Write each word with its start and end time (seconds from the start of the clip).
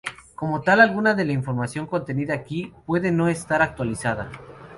Como 0.33 0.61
tal 0.61 0.81
alguna 0.81 1.13
de 1.13 1.25
la 1.25 1.31
información 1.33 1.85
contenida 1.85 2.33
aquí 2.33 2.73
puede 2.87 3.11
no 3.11 3.27
estar 3.27 3.61
actualizada. 3.61 4.31